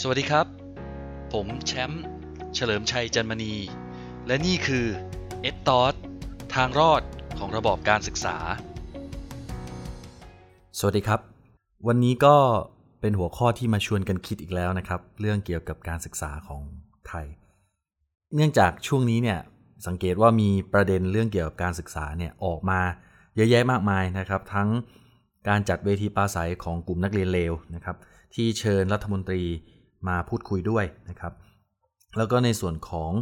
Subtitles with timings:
[0.00, 0.46] สวัสดีครับ
[1.32, 2.04] ผมแชมป์
[2.54, 3.54] เฉลิมชัยจันมณี
[4.26, 4.86] และนี่คือ
[5.42, 5.94] เอ็ดตอส
[6.54, 7.02] ทางรอด
[7.38, 8.36] ของระบอบการศึกษา
[10.78, 11.20] สวัสดีครับ
[11.88, 12.36] วันนี้ก็
[13.00, 16.62] เป็นหัวข้อที่มาชวนกันคิดอีกแล้วนะครับ เรื่องเกี่ยวกับการศึกษาของ
[17.08, 17.26] ไทย
[18.34, 19.38] เนื่องจากช่วงนี้เนี่ย
[19.86, 22.80] สังเกตว่ามีประเด็นเรื่องเกี่ยวกับการศึกษาเนี่ยออกมา
[23.36, 24.68] เยอะแยะมากมายนะครับ ทั้ง
[25.48, 27.96] การจัดเวทีปราศัยของกลุ่มนักเรียนเลวนะครับ
[28.34, 29.42] ที่เชิญรัฐมนตรี
[30.08, 31.32] มาพูดคุยด้วยนะครับ
[32.16, 33.12] แล้วก็ในส่วนของ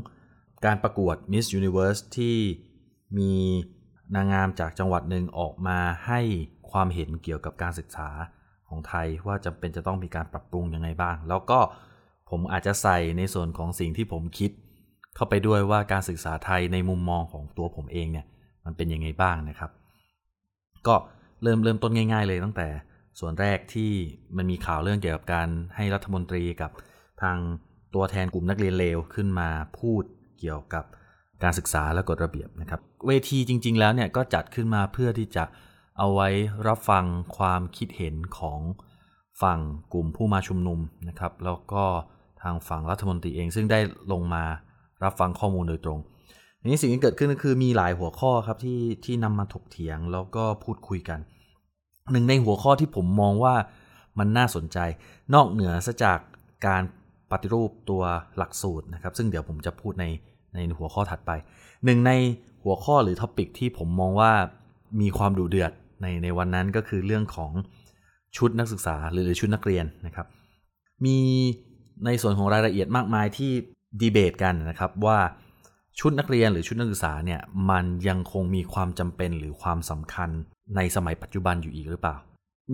[0.64, 2.36] การประกวด Miss Universe ที่
[3.18, 3.32] มี
[4.14, 6.20] นางงามจากจังหวัดหนึ่งออกมาให้
[6.70, 8.08] ความเห็นเกี่ยวกับการศึกษา
[8.68, 11.60] ของไทยว่าจำเป็นจะต้องมีการปรับปรุงยังไงบ้าง แล้วก็
[12.30, 14.50] ผมอาจจะใส่ในส่วนของสิ่งที่ผมคิด
[15.14, 18.26] เข้าไปด้วยว่าการศึกษาไทยในมุมมองของตัวผมเองเนี่ย
[18.64, 19.70] มันเป็นยังไงบ้างนะครับ
[20.86, 20.94] ก็
[21.42, 22.68] เริ่มเริ่มต้นง่าย ๆ เลยตั้งแต่
[23.18, 23.92] ส่วนแรกที่
[24.36, 26.70] มันมีข่าวเรื่องเกี่ยวกับการให้รัฐมนตรีกับ
[27.22, 27.36] ทาง
[27.94, 29.48] ตัวแทนกลุ่มนักเรียนเลวขึ้นมา
[29.78, 30.02] พูด
[30.38, 30.84] เกี่ยวกับ
[31.42, 35.44] การศึกษาและกฎระเบียบนะครับ เวทีจริง ๆ แล้วเนี่ยก็จัดขึ้นมาเพื่อที่จะ
[35.98, 36.28] เอาไว้
[36.68, 37.04] รับฟัง
[37.36, 38.60] ความคิดเห็นของ
[39.42, 39.60] ฝั่ง
[39.92, 41.84] กลุ่มผู้มาชุมนุมนะครับ แล้วก็
[42.42, 43.80] ทางฝั่งรัฐมนตรีเองซึ่งได้
[44.12, 44.44] ลงมา
[45.04, 45.98] รับฟังข้อมูลโดยตรง
[46.60, 51.20] ทีนี้สิ่งที่เกิดขึ้นก็คือมีหลายหัวข้อครับที่ที่นำมาถกเถียงแล้วก็พูดคุยกัน
[52.12, 53.54] หนึ่งในหัวข้อที่ผมมองว่า
[54.18, 54.78] มันน่าสนใจ
[55.34, 56.18] นอกเหนือซะจาก
[56.66, 56.82] การ
[57.30, 58.02] ปฏิรูปตัว
[58.36, 60.04] หลักสูตรนะครับ ซึ่งเดี๋ยวผมจะพูดใน
[60.54, 61.30] ในหัวข้อถัดไป
[61.84, 62.12] หนึ่งใน
[62.64, 64.32] หัวข้อหรือท็อปิกที่ผมมองว่า
[65.00, 67.52] มีความดุเดือดในในวันนั้นก็คือเรื่องของ
[68.36, 70.26] ชุดนักศึกษาหรือชุดนักเรียนนะครับ
[71.04, 71.18] มี
[72.04, 73.50] ในส่วนของรายละเอียดมากมายที่
[74.00, 75.18] ดีเบตกันนะครับว่า
[76.00, 77.40] ชุดนักเรียนหรือชุดนักศึกษาเนี่ย
[77.70, 80.30] มันยังคงมีความจำเป็นหรือความสำคัญ
[80.76, 82.16] ในสมัยปัจจุบันอยู่อีกหรือเปล่า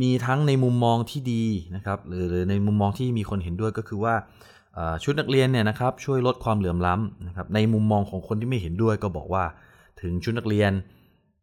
[0.02, 1.44] มีทั้งในมุมมองที่ดี
[1.76, 4.14] นะครับหรือในมุมมองที่มีคนเห็นด้วยก็คือว่า
[5.04, 9.44] ชุดนักเรียนเนี่ยนะครับช่วยลดความเหลื่อมล้ำนะครับในมุมมองของคนที่ไม่เห็นด้วยก็บอกว่า
[10.02, 10.72] ถึงชุดนักเรียน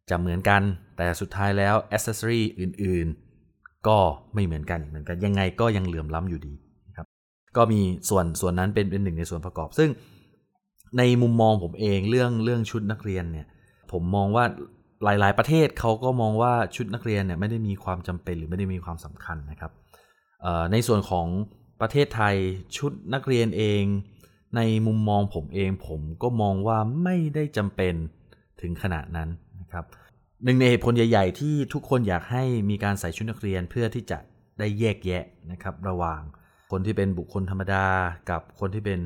[0.10, 0.62] จะเหมือนกัน
[0.98, 3.98] แต่สุดท้ายแล้วอ c เซสซอรีอื่นๆ ก็
[4.34, 6.54] ไม่เหมือนกันเหมือนกันยังไงก็ยังเหลื่อมล้ำอยู่ดี
[6.88, 7.06] นะครับ
[7.58, 9.90] ก็มีส่วนส่วนนั้นเป็นเป็นหนึ่งในส่วนประกอบ ซึ่ง
[10.98, 13.48] ในมุมมองผมเองเรื่องเรื่องชุดนักเรียนเนี่ย
[13.92, 14.46] ผมมองว่า
[15.04, 19.72] หลายๆ ประเทศเขาก็มองว่าชุดนักเรียนเนี่ยไม่ได้มีความจำเป็นหรือไม่ได้มีความสำคัญนะครับ
[20.72, 21.28] ในส่วนของ
[21.82, 22.36] ประเทศไทย
[22.78, 23.84] ชุดนักเรียนเอง
[24.56, 27.94] ในมุมมองผมเองผมก็มองว่าไม่ได้จำเป็น
[28.62, 29.30] ถึงขนาดนั้น
[29.62, 29.86] นะครับ
[30.44, 34.20] หนึ่งในเหตุผลใหญ่ ๆ ที่ทุกคนอยากให้มีการใส่ชุดนักเรียนเพื่อที่จะ
[34.60, 36.22] ได้แยกแยะนะครับระหว่าง
[36.72, 37.86] คนที่เป็นบุคคลธรรมดา
[38.30, 39.00] กับคนที่เป็น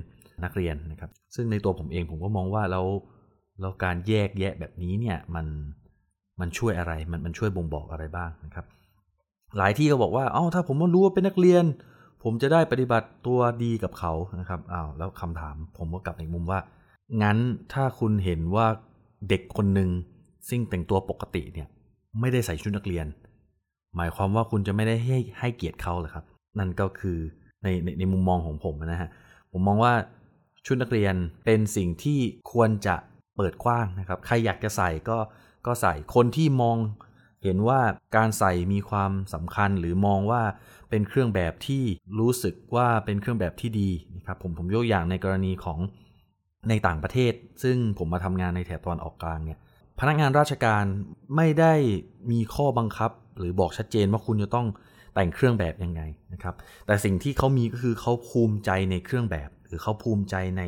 [0.44, 2.81] นักเรียนนะครับ ซึ่งในตัวผมเองผมก็มองว่าเรา
[3.61, 5.45] เราการแยกแยะแบบนี้เนี่ยมัน
[6.40, 8.66] มันช่วยอะไรมันมันช่วยบ่งบอกอะไรบ้างนะครับ
[9.57, 11.63] หลายที่ก็บอกว่าเอ้าถ้าผมรู้ว่าเป็นนักเรียน
[12.23, 16.59] ผมจะได้ปฏิบัติตัวดีกับเขานะครับอ้าวแล้วคำถามผมก็กลับในมุมว่า
[17.22, 17.38] งั้น
[17.73, 18.68] ถ้าคุณเห็นว่า
[19.29, 19.90] เด็กคนหนึ่ง
[20.50, 21.68] ซึ่งแต่งตัวปกติเนี่ย
[22.19, 23.06] ไม่ได้ใส่ชุดนักเรียน
[23.96, 26.25] หมายความว่าคุณจะไม่ได้ให้ให้เกียรติเขาเหรอครับ
[26.59, 27.17] นั่นก็คือ
[27.63, 29.09] ในในในมุมมองของผมนะฮะ
[29.52, 29.94] ผมมองว่า
[30.66, 31.16] ชุดนักเรียน
[31.46, 32.19] เป็นสิ่งที่
[32.52, 32.96] ควรจะ
[33.35, 35.17] เปิดกว้างนะครับ ใครอยากจะใส่ก็
[35.66, 36.78] ก็ใส่คนที่มอง
[37.44, 37.80] เห็นว่า
[38.16, 40.44] การใส่มีความสำคัญหรือมองว่า
[40.90, 41.84] เป็นเครื่องแบบที่
[42.20, 45.80] รู้สึกว่าเป็นเครื่องแบบที่ดีนะครับผมผมยกอย่างในกรณีของ
[46.70, 47.34] ในต่างประเทศ
[47.64, 49.59] ซึ่งผมมาทำงานในแถบตอนออกกลางเนี่ย
[50.00, 50.84] พนักงานราชการ
[51.36, 51.74] ไม่ได้
[52.32, 54.68] มีข้อบังคับ หรือบอกชัดเจนว่าคุณจะต้อง
[55.16, 56.02] แต่งเครื่องแบบยังไง
[56.34, 56.56] นะครับ
[56.86, 60.64] แต่สิ่งที่เขามีก็คือเขาภูมิใจในเครื่องแบบ หรือเขาภูมิใจใน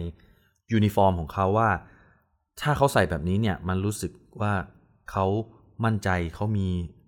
[0.71, 1.69] ยูนิฟอร์มของเขาว่า
[2.61, 4.53] ถ้าเขาใส่แบบนี้เนี่ยมันรู้สึกว่า
[5.11, 5.25] เขา
[5.85, 6.67] มั่นใจเขามี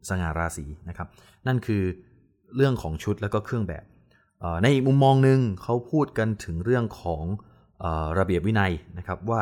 [0.10, 1.08] สง่าราศีนะครับ
[1.48, 1.84] นั่นคือ
[2.56, 3.84] เรื่องของชุดแล้วก็เครื่องแบบ
[4.62, 7.24] ในอีกมุมมองหนึ่งเขาพูดกันถึงเรื่องของ
[8.20, 9.42] ระเบียบวินัยนะครับว่า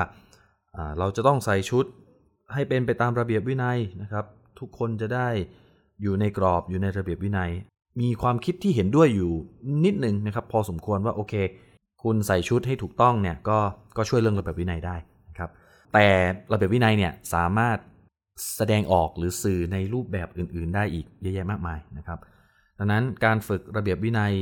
[0.99, 1.85] เราจะต้องใส่ชุด
[2.53, 4.25] ให้เป็นไปตามระเบียบวินัยนะครับ
[4.59, 5.27] ทุกคนจะได้
[6.01, 7.51] อยู่ในกรอบอยู่ในระเบียบวินัย
[8.01, 9.31] มีความคิดที่เห็นด้วยอยู่
[9.85, 11.33] นิดหนึ่งนะครับ พอสมควรว่าโอเค
[12.03, 13.57] คุณใส่ชุดให้ถูกต้องเนี่ยก็
[13.97, 14.95] ก็ช่วยเรื่องระเบียบวินัยได้
[15.29, 15.49] นะครับ
[15.93, 16.05] แต่
[16.51, 17.77] ระเบียบวินัยเนี่ยสามารถ
[18.55, 22.19] แสดงออกหรือสื่อในรูปแบบอื่น ๆ ได้อีกเยอะแยะมากมายนะครับ
[22.77, 24.33] ดังนั้นการฝึกระเบียบวินัย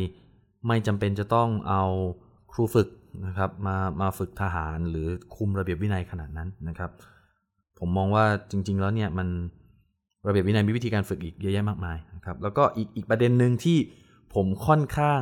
[0.68, 1.84] ไม่จำเป็นจะต้องเอา
[2.52, 2.90] ครูฝึก
[3.28, 6.92] นะครับมามาฝึกทหารหรือคุมระเบียบวินัยขนาดนั้นนะครับ
[7.80, 9.28] ผมมองว่าจริง ๆ แล้วเนี่ยมัน
[10.28, 13.78] ระเบียบวินัยมีวิธีการฝึกอีกเยอะแยะมากมายนะครับแล้วก็อีกอีกประเด็นหนึ่งที่
[14.34, 15.22] ผมค่อนข้าง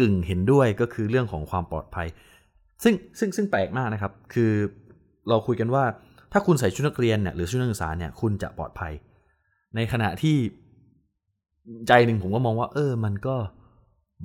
[0.00, 2.06] กึ่งเห็นด้วยก็คือเรื่องของความปลอดภัย
[2.82, 4.52] ซึ่งซึ่งซึ่งแปลกมากนะครับ คือ
[5.28, 5.84] เราคุยกันว่า
[6.32, 8.92] ถ้าคุณใส่ชุดนักเรียนเนี่ยหรือชุดนักศึกษาเนี่ยคุณจะปลอดภัย
[9.76, 10.36] ในขณะที่
[11.88, 13.36] ใจหนึ่งผมก็มองว่า เออ มันก็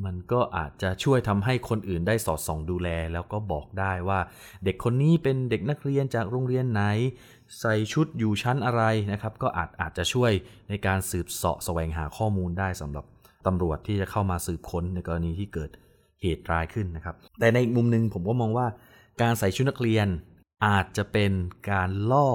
[0.05, 4.19] มันก็อาจจะช่วยทำให้คนอื่นได้สอดส่องดูแล แล้วก็บอกได้ว่า
[4.63, 6.81] เด็กคนนี้เป็นเด็กนักเรียนจากโรงเรียนไหน
[7.59, 10.31] ใส่ชุดอยู่ชั้นอะไรนะครับ ก็อาจอาจจะช่วย
[10.69, 13.05] ในการสืบเสาะแสวงหาข้อมูลได้สำหรับ
[13.47, 15.69] ตำรวจที่จะเข้ามาสืบค้นในกรณีที่เกิด
[16.21, 18.67] เหตุร้ายขึ้นนะครับ แต่ในมุมหนึ่งผมก็มองว่า
[19.21, 20.07] การใส่ชุดนักเรียน
[20.65, 21.31] อาจจะเป็น
[21.71, 22.29] การล่อ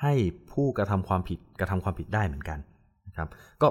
[0.00, 0.14] ให้
[0.52, 2.58] ผู้กระทำความผิดกระทำความผิดได้เหมือนกัน
[3.06, 3.28] นะครับ
[3.62, 3.68] ก็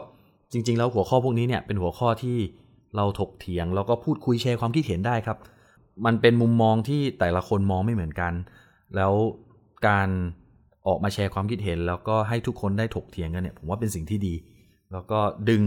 [0.52, 2.38] จริง ๆ แล้วหัวข้อพวกนี้เนี่ยเป็นหัวข้อที่
[2.96, 5.38] เราถกเถียงแล้วก็พูดคุยแชร์ความคิดเห็นได้ครับ
[6.06, 8.34] มันเป็นมุมมองที่แต่ละคนมองไม่เหมือนกัน
[8.96, 9.14] แล้ว
[9.88, 10.10] การ
[10.88, 14.34] ออกมาแชร์ความคิดเห็น แล้วก็ให้ทุกคนได้ถกเถียงกันเนี่ยผมว่าเป็นสิ่งที่ดี
[14.92, 15.20] แล้วก็
[15.50, 15.62] ดึง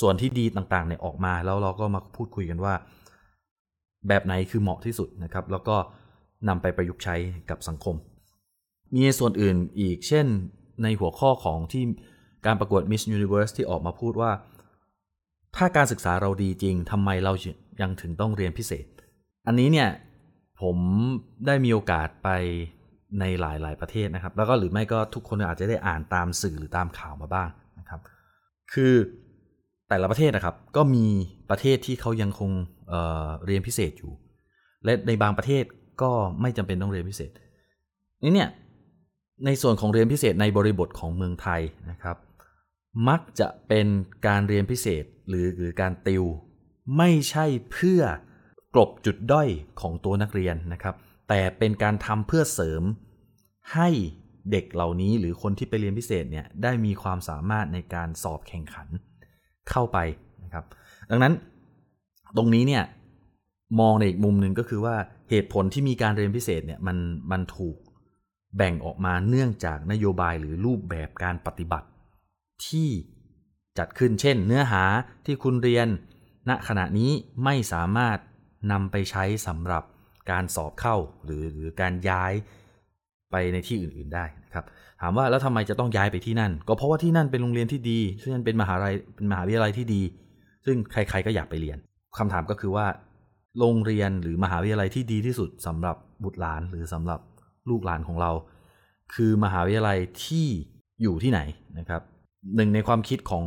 [0.00, 2.74] ส่วนที่ดีต่างๆเนี่ยออกมาแล้วเราก็มาพูดคุยกันว่า
[4.08, 5.76] แบบไหนคือเหมาะที่สุดนะครับ แล้วก็
[6.48, 7.16] นำไปประยุกต์ใช้
[7.50, 7.96] กับสังคม
[8.94, 10.26] มีส่วนอื่นอีกเช่น
[10.82, 11.84] ในหัวข้อของที่
[12.46, 14.30] การประกวด Miss Universe ที่ออกมาพูดว่า
[15.56, 17.32] ถ้าการศึกษาเราดีจริงทำไมเรา
[17.82, 18.86] ยังถึงต้องเรียนพิเศษ
[19.46, 19.88] อันนี้เนี่ย
[20.62, 20.76] ผม
[21.46, 22.28] ได้มีโอกาสไป
[23.20, 27.48] ในหลาย ๆ ประเทศนะครับ แล้วก็หรือไม่ก็ทุกคนอาจจะได้อ่านตามสื่อหรือตามข่าวมาบ้าง
[27.78, 28.00] นะครับ
[28.72, 28.94] คือ
[29.88, 31.06] แต่ละประเทศนะครับ ก็มี
[31.50, 32.50] ประเทศที่เขายังคง
[32.88, 34.12] เเรียนพิเศษอยู่
[34.84, 35.64] และในบางประเทศ
[36.02, 37.30] ก็ไม่จำเป็นต้องเรียนพิเศษ
[38.22, 38.50] นี่เนี่ย
[39.46, 41.60] ในส่วนของเรียนพิเศษในบริบทของเมืองไทย
[41.90, 42.16] นะครับ
[43.08, 43.86] มักจะเป็น
[44.26, 46.24] การเรียนพิเศษหรือหรือการติว
[46.98, 48.02] ไม่ใช่เพื่อ
[48.74, 49.48] กลบจุดด้อย
[49.80, 50.94] ของตัวนักเรียนนะครับ
[51.28, 52.82] แต่เป็นการทำเพื่อเสริม
[53.74, 53.88] ให้
[54.50, 58.88] เด็กเหล่านี้หรือคนที่ไปเรียนพิเศษเนี่ยได้มีความสามารถในการสอบแข่งขัน
[59.70, 59.98] เข้าไป
[60.44, 60.64] นะครับ
[61.10, 61.32] ดังนั้น
[62.36, 62.84] ตรงนี้เนี่ย
[63.80, 64.96] มองในอีกมุมหนึ่งก็คือว่า
[65.34, 66.96] เหตุผลที่มีการเรียนพิเศษเนี่ยมัน
[67.32, 67.76] มันถูก
[68.56, 71.88] แบ่งออกมาเนื่องจากนโยบายหรือรูปแบบการปฏิบัติ
[72.66, 72.88] ที่
[73.78, 74.84] จัดขึ้นเช่น เนื้อหา
[75.26, 75.88] ที่คุณเรียน
[76.48, 77.10] ณขณะนี้
[77.44, 78.18] ไม่สามารถ
[78.72, 79.84] นำไปใช้สำหรับ
[80.30, 82.32] การสอบเข้าหรือหรือการย้าย
[83.30, 84.64] ไปในที่อื่นๆได้นะครับ
[85.00, 90.02] ถามว่าแล้วทำไมจะต้องย้ายไปที่นั่น ก็เพราะว่าที่นั่นเป็นโรงเรียนที่ดีที่นั่นเป็นมหาลัยเป็นมหาวิทยาลัยที่ดี
[90.66, 91.78] ซึ่งใครๆก็อยากไปเรียน
[92.18, 92.86] คำถามก็คือว่า
[93.58, 97.20] โรงเรียนหรือมหาวิทยาลัยที่ดีที่สุดสำหรับบุตรหลานหรือสำหรับ
[97.68, 98.30] ลูกหลานของเรา
[99.14, 100.46] คือมหาวิทยาลัยที่
[101.02, 101.40] อยู่ที่ไหน
[101.78, 102.02] นะครับ
[102.56, 103.44] หนึ่งในความคิดของ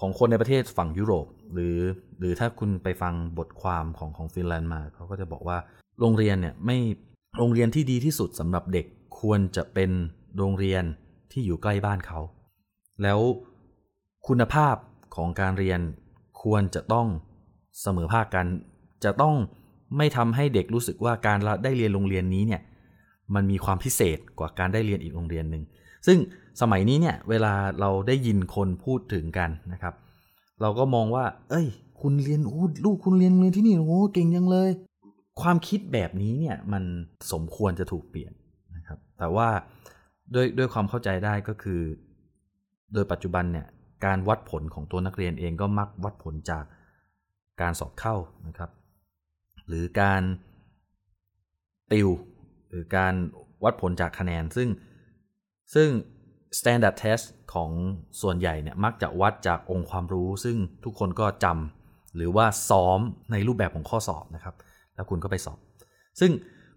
[0.00, 1.78] ของคนในประเทศฝั่งยุโรป หรือ
[2.18, 5.58] หรือถ้าคุณไปฟังบทความของของฟินแลนด์มาเขาก็จะบอกว่า
[6.00, 6.78] โรงเรียนเนี่ยไม่
[7.36, 8.86] โรงเรียนที่ดีที่สุดสำหรับเด็ก
[9.20, 9.90] ควรจะเป็น
[10.38, 10.84] โรงเรียน
[11.32, 12.20] ที่อยู่ใกล้บ้านเขา
[13.02, 13.20] แล้ว
[14.26, 14.76] คุณภาพ
[15.16, 15.80] ของการเรียน
[16.42, 17.06] ควรจะต้อง
[17.80, 18.46] เสมอภาคกัน
[19.04, 19.34] จะต้อง
[19.96, 22.62] ไม่ทำให้เด็กรู้สึกว่าการได้เรียนโรงเรียนนี้เนี่ย
[23.34, 25.62] มันมีความพิเศษกว่าการได้เรียนอีกโรงเรียนหนึ่ง
[26.06, 26.18] ซึ่ง
[26.60, 29.94] สมัยนี้เนี่ยเวลาเราได้ยินคนพูดถึงกันนะครับ
[30.60, 31.66] เราก็มองว่า เอ้ย
[32.00, 34.70] คุณเรียนโอ้ลูกคุณเรียนโรงเรียนที่นี่โอ้เก่งยังเลย
[35.40, 36.84] ความคิดแบบนี้เนี่ยมัน
[37.32, 38.32] สมควรจะถูกเปลี่ยน
[38.76, 39.48] นะครับ แต่ว่า
[40.34, 41.80] ด้วยด้วยความเข้าใจได้ก็คือ
[42.92, 43.66] โดยปัจจุบันเนี่ย
[44.04, 46.64] การวัดผลของตัวนักเรียนเองก็มักวัดผลจาก
[47.60, 48.14] การสอบเข้า
[48.46, 48.70] นะครับ
[49.68, 50.22] หรือการ
[51.92, 52.08] ติว
[52.68, 53.14] หรือการ
[53.64, 54.68] วัดผลจากคะแนน ซึ่ง
[55.74, 55.88] ซึ่ง
[56.58, 57.24] standard test
[57.54, 57.70] ของ
[58.22, 63.00] ส่วนใหญ่เนี่ยมักจะวัดจากองค์ความรู้ ซึ่งทุกคนก็จำหรือว่าซ้อม
[63.32, 64.54] ในรูปแบบของข้อสอบนะครับ
[64.94, 65.58] แล้วคุณก็ไปสอบ
[66.20, 66.30] ซึ่ง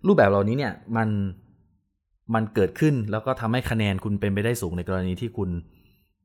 [0.08, 1.10] รูปแบบเหล่านี้เนี่ยมัน
[2.34, 5.50] มันเกิดขึ้นแล้วก็ทำให้คะแนนคุณเป็นไปได้สูงในกรณีที่คุณ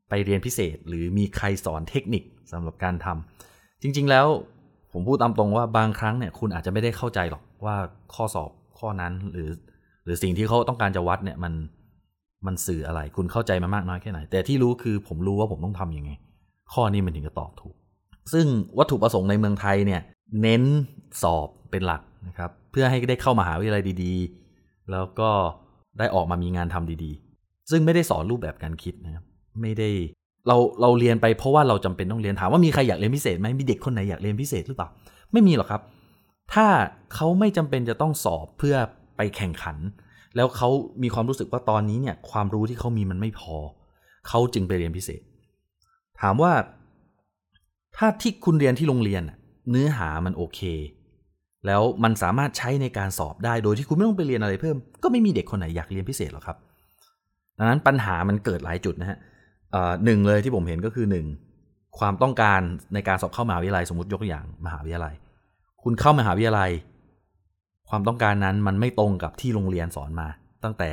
[0.08, 4.26] ไปเรียนพิเศษ หรือมีใครสอนเทคนิคสำหรับการทำจริง ๆ แล้ว
[4.92, 7.76] ผมพูดตามตรงว่าบางครั้งเนี่ยคุณอาจจะไม่ได้เข้าใจหรอกว่า
[8.14, 9.50] ข้อสอบข้อนั้นหรือ
[10.04, 11.52] หรือสิ่งที่เขาต้องการจะวัดเนี่ยมัน
[12.46, 16.10] มันสื่ออะไร คุณเข้าใจมามากน้อยแค่ไหน แต่ที่รู้คือผมรู้ว่าผมต้องทํำยังไง
[16.72, 17.74] ข้อนี้มันถึงจะตอบถูก
[18.32, 18.46] ซึ่ง
[18.78, 20.00] วัตถุประสงค์ในเมืองไทยเนี่ย
[20.42, 20.62] เน้น
[21.22, 25.30] สอบเป็นหลักนะครับเพื่อให้ได้เข้ามาหาวิทยาลัยดีๆ แล้วก็
[25.98, 29.24] ได้ออกมามีงานทำดีๆ ซึ่งไม่ได้สอนรูปแบบการคิดนะครับ
[29.60, 29.90] ไม่ได้
[30.48, 34.88] เราเราเรียนไปเพราะว่าเราจำเป็นต้องเรียนถามว่ามีใครอยากเรียนพิเศษไหมมีเด็กคนไหนอยากเรียนพิเศษหรือเปล่า
[35.32, 35.82] ไม่มีหรอกครับ
[36.54, 36.66] ถ้า
[37.14, 38.76] เขาไม่จำเป็นจะต้องสอบเพื่อ
[39.16, 39.76] ไปแข่งขัน
[40.36, 40.68] แล้วเขา
[41.02, 43.56] มีความรู้สึกว่าตอนนี้เนี่ยความรู้ที่เขามีมันไม่พอ
[44.28, 45.20] เขาจึงไปเรียนพิเศษ
[46.20, 46.52] ถามว่า
[47.96, 49.22] ถ้าที่คุณเรียนที่โรงเรียน
[49.70, 50.60] เนื้อหามันโอเค
[51.66, 56.56] แล้วมันสามารถใช้ในการสอบได้โดยที่คุณไม่ต้องไปเรียนอะไรเพิ่ม ก็ไม่มีเด็กคนไหนอยากเรียนพิเศษหรอกครับ
[57.58, 59.18] ดังนั้นปัญหามันเกิดหลายจุดนะฮะ
[60.04, 61.26] หนึ่งเลยที่ผมเห็นก็คือหนึ่ง
[61.98, 62.60] ความต้องการ
[62.94, 65.14] ในการสอบเข้ามหาวิทยาลัยสมมติยกตัวอย่างมหาวิทยาลัย
[65.82, 66.70] คุณเข้ามหาวิทยาลัย
[67.88, 70.28] ความต้องการนั้นมันไม่ตรงกับที่โรงเรียนสอนมา
[70.64, 70.90] ตั้งแต่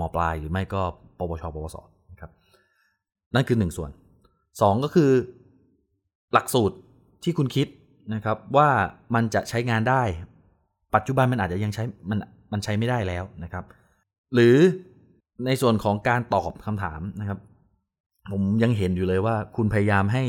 [0.00, 0.82] มปลายหรือไม่ก็
[1.18, 1.76] ปวชปวส
[2.20, 2.30] ครับ
[3.34, 3.90] นั่นคือหนึ่งส่วน
[4.60, 5.10] สองก็คือ
[6.32, 6.76] หลักสูตร
[7.24, 7.66] ที่คุณคิด
[8.14, 8.68] นะครับว่า
[9.14, 10.02] มันจะใช้งานได้
[10.94, 12.18] ปัจจุบันมันอาจจะยังใช้มัน
[12.52, 13.64] มันใช้ไม่ได้แล้วนะครับ
[14.34, 14.56] หรือ
[15.46, 17.38] ในส่วนของการตอบคำถามนะครับ
[18.30, 20.24] ผมยังเห็นอยู่เลยว่าคุณพยายามให้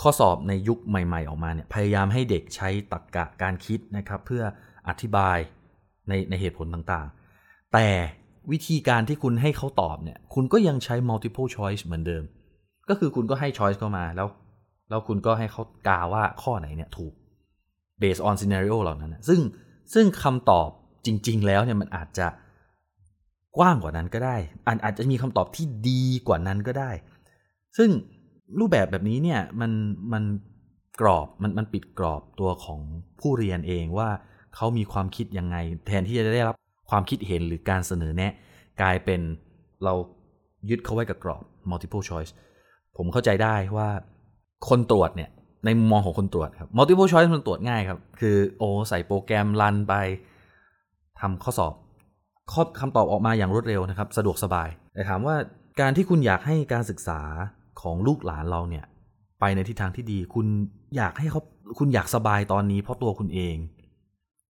[0.00, 4.42] ข้อสอบในยุคใหม่ ๆ ออกมาเนี่ยพยายามให้เด็กใช้ตรรกกะการคิดนะครับเพื่อ
[4.88, 5.38] อธิบาย
[6.08, 7.88] ในในเหตุผลต่างๆ แต่
[8.50, 12.24] วิธีการที่คุณให้เขาตอบเนี่ยคุณก็ยังใช้ multiple choice เหมือนเดิม
[12.88, 14.28] ก็คือคุณก็ให้ choice เข้ามาแล้ว
[14.90, 17.12] แล้วคุณก็ให้เขากาว่าข้อไหนเนี่ยถูก
[18.02, 19.40] based on scenario เหล่านั้น ซึ่ง
[19.94, 20.68] ซึ่งคำตอบ
[21.06, 22.26] จริง ๆ แล้วเนี่ยมันอาจจะ
[23.58, 24.36] กว้างกว่านั้นก็ได้
[24.66, 26.90] อาจอาจจะมีคำตอบที่ดีกว่านั้นก็ได้
[27.76, 27.90] ซึ่ง
[28.58, 29.72] รูปแบบแบบนี้เนี่ยมัน
[30.12, 30.24] มัน
[31.00, 32.80] กรอบมันมันปิดกรอบตัวของ
[33.20, 34.08] ผู้เรียนเองว่า
[34.54, 36.56] เขามีความคิดยังไง แทนที่จะได้รับ
[36.90, 38.32] ความคิดเห็นหรือการเสนอแนะ
[38.80, 39.20] กลายเป็น
[39.84, 39.94] เรา
[40.70, 42.32] ยึดเขาไว้กับกรอบ multiple choice
[42.96, 43.88] ผมเข้าใจได้ว่า
[44.68, 45.30] คนตรวจเนี่ย
[45.64, 49.94] ในมุมมองของคนตรวจครับ multiple choice มันตรวจง่ายครับ คือโอ้ใส่โปรแกรมรันไป
[51.20, 51.74] ทำข้อสอบ
[52.52, 55.36] ข้อบคำตอบออกมาอย่างรวดเร็วนะครับ สะดวกสบาย แต่ถามว่า
[55.80, 57.20] การที่คุณอยากให้การศึกษา
[57.80, 58.84] ของลูกหลานเราเนี่ย
[59.40, 60.46] ไปในทิศทางที่ดี คุณ
[60.96, 61.40] อยากให้เขา
[61.78, 63.56] คุณอยากสบายตอนนี้เพราะตัวคุณเอง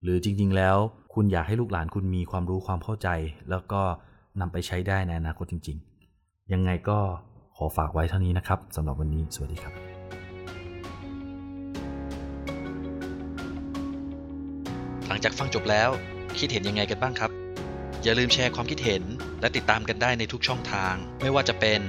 [0.04, 0.78] หรือจริง ๆ แล้ว
[1.14, 3.08] คุณอยากให้ลูกหลานคุณมีความรู้ความเข้าใจ
[3.50, 3.82] แล้วก็
[4.40, 5.78] นำไปใช้ได้ในอนาคตจริง
[6.16, 7.00] ๆ ยังไงก็
[7.58, 9.74] ขอฝากไว้เท่านี้นะครับสำหรับวันนี้สวัสดีครับ
[15.08, 15.90] หลังจากฟังจบแล้ว
[16.40, 17.47] คิดเห็นยังไงกันบ้างครับ
[18.08, 19.04] อย่าลืมแชร์ความคิดเห็น
[19.42, 21.82] และติดตามกันได้ในทุกช่องทาง ไม่ว่าจะเป็น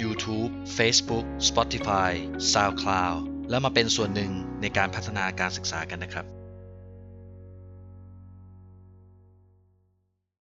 [0.00, 2.12] YouTube Facebook Spotify
[2.52, 3.18] SoundCloud
[3.50, 6.35] แล้วมาเป็นส่วนหนึ่งในการพัฒนาการศึกษากันนะครับ